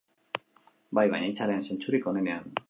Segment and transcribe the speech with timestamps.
[0.99, 2.51] Bai, baina hitzaren zentzurik onenean.